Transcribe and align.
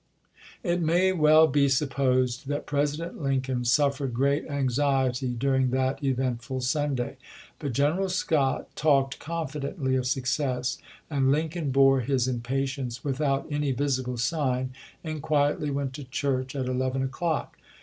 Yi.,^p. 0.63 0.71
S" 0.73 0.77
It 0.79 0.83
^^y 0.83 1.13
^^^^ 1.19 1.51
^e 1.51 1.69
supposed 1.69 2.47
that 2.47 2.65
President 2.65 3.21
Lincoln 3.21 3.63
suffered 3.63 4.15
great 4.15 4.47
anxiety 4.47 5.31
dming 5.31 5.69
that 5.69 6.03
eventful 6.03 6.61
Sunday; 6.61 7.17
but 7.59 7.73
General 7.73 8.09
Scott 8.09 8.75
talked 8.75 9.19
confidently 9.19 9.95
of 9.95 10.07
success, 10.07 10.79
and 11.07 11.31
Lincoln 11.31 11.69
bore 11.69 11.99
his 11.99 12.27
impatience 12.27 13.03
without 13.03 13.45
any 13.51 13.73
visible 13.73 14.17
sign, 14.17 14.71
and 15.03 15.21
quietly 15.21 15.69
went 15.69 15.93
to 15.93 16.03
church 16.03 16.55
at 16.55 16.65
eleven 16.65 17.03
o'clock. 17.03 17.59